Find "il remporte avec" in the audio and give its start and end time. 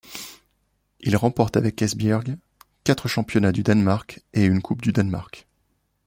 1.01-1.79